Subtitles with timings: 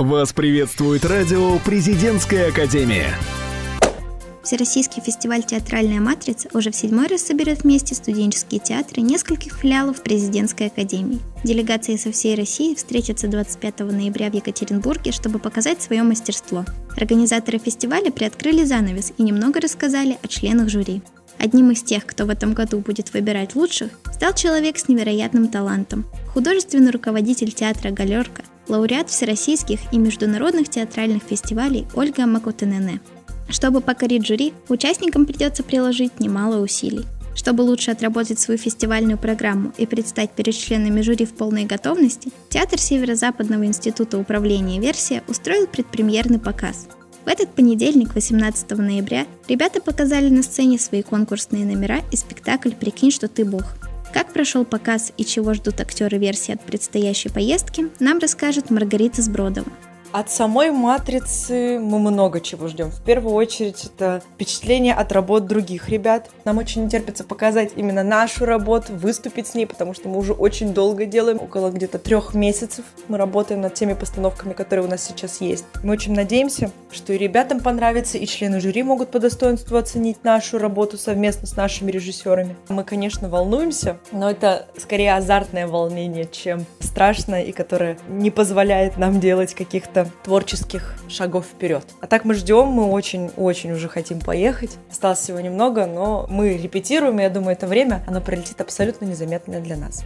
[0.00, 3.14] Вас приветствует радио «Президентская академия».
[4.42, 10.68] Всероссийский фестиваль «Театральная матрица» уже в седьмой раз соберет вместе студенческие театры нескольких филиалов Президентской
[10.68, 11.18] академии.
[11.44, 16.64] Делегации со всей России встретятся 25 ноября в Екатеринбурге, чтобы показать свое мастерство.
[16.96, 21.02] Организаторы фестиваля приоткрыли занавес и немного рассказали о членах жюри.
[21.36, 26.06] Одним из тех, кто в этом году будет выбирать лучших, стал человек с невероятным талантом.
[26.32, 33.00] Художественный руководитель театра «Галерка», лауреат всероссийских и международных театральных фестивалей Ольга Макутенене.
[33.48, 37.04] Чтобы покорить жюри, участникам придется приложить немало усилий.
[37.34, 42.78] Чтобы лучше отработать свою фестивальную программу и предстать перед членами жюри в полной готовности, Театр
[42.78, 46.86] Северо-Западного института управления «Версия» устроил предпремьерный показ.
[47.24, 53.10] В этот понедельник, 18 ноября, ребята показали на сцене свои конкурсные номера и спектакль «Прикинь,
[53.10, 53.64] что ты бог».
[54.12, 59.70] Как прошел показ и чего ждут актеры версии от предстоящей поездки, нам расскажет Маргарита Сбродова.
[60.12, 62.90] От самой матрицы мы много чего ждем.
[62.90, 66.30] В первую очередь это впечатление от работ других ребят.
[66.44, 70.32] Нам очень не терпится показать именно нашу работу, выступить с ней, потому что мы уже
[70.32, 72.84] очень долго делаем, около где-то трех месяцев.
[73.06, 75.64] Мы работаем над теми постановками, которые у нас сейчас есть.
[75.84, 80.58] Мы очень надеемся, что и ребятам понравится, и члены жюри могут по достоинству оценить нашу
[80.58, 82.56] работу совместно с нашими режиссерами.
[82.68, 89.20] Мы, конечно, волнуемся, но это скорее азартное волнение, чем страшное, и которое не позволяет нам
[89.20, 91.84] делать каких-то каких-то творческих шагов вперед.
[92.00, 94.70] А так мы ждем, мы очень-очень уже хотим поехать.
[94.90, 99.60] Осталось всего немного, но мы репетируем, и я думаю, это время, оно пролетит абсолютно незаметно
[99.60, 100.04] для нас.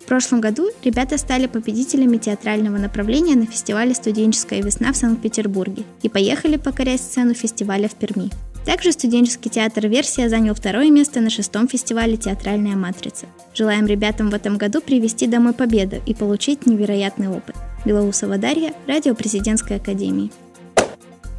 [0.00, 6.10] В прошлом году ребята стали победителями театрального направления на фестивале «Студенческая весна» в Санкт-Петербурге и
[6.10, 8.30] поехали покорять сцену фестиваля в Перми.
[8.66, 13.26] Также студенческий театр «Версия» занял второе место на шестом фестивале «Театральная матрица».
[13.54, 17.56] Желаем ребятам в этом году привести домой победу и получить невероятный опыт.
[17.84, 20.30] Белоусова Дарья, радио Президентской Академии.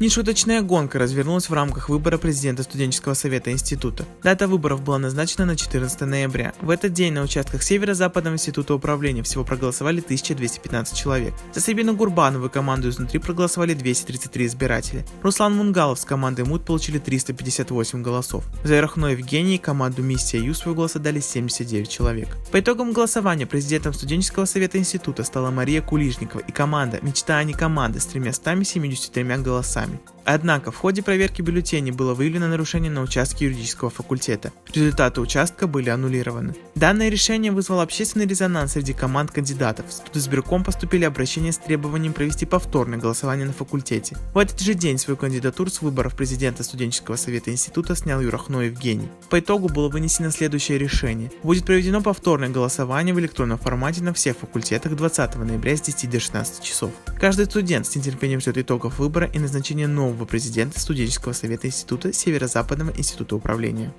[0.00, 4.04] Нешуточная гонка развернулась в рамках выбора президента студенческого совета института.
[4.24, 6.52] Дата выборов была назначена на 14 ноября.
[6.60, 11.32] В этот день на участках Северо-Западного института управления всего проголосовали 1215 человек.
[11.52, 15.06] За Сабину Гурбанову и команду изнутри проголосовали 233 избирателя.
[15.22, 18.44] Руслан Мунгалов с командой МУД получили 358 голосов.
[18.64, 22.36] За Ирахно Евгений и команду Миссия Ю свой голос отдали 79 человек.
[22.50, 27.52] По итогам голосования президентом студенческого совета института стала Мария Кулижникова и команда «Мечта, а не
[27.52, 30.13] команда» с 373 голосами голосами.
[30.24, 34.52] Однако в ходе проверки бюллетеней было выявлено нарушение на участке юридического факультета.
[34.72, 36.54] Результаты участка были аннулированы.
[36.74, 39.86] Данное решение вызвало общественный резонанс среди команд кандидатов.
[39.88, 44.16] В студизбирком поступили обращения с требованием провести повторное голосование на факультете.
[44.32, 49.08] В этот же день свою кандидатуру с выборов президента студенческого совета института снял Юрахно Евгений.
[49.28, 51.30] По итогу было вынесено следующее решение.
[51.42, 56.20] Будет проведено повторное голосование в электронном формате на всех факультетах 20 ноября с 10 до
[56.20, 56.90] 16 часов.
[57.20, 62.12] Каждый студент с нетерпением ждет итогов выбора и назначения нового нового президента студенческого совета Института
[62.12, 63.92] Северо-Западного института управления.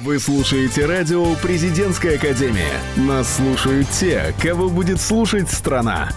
[0.00, 2.80] Вы слушаете радио «Президентская академия».
[2.96, 6.10] Нас слушают те, кого будет слушать страна.